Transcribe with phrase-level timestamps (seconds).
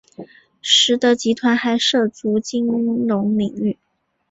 [0.63, 2.65] 实德集团还涉足金
[3.05, 3.77] 融领域。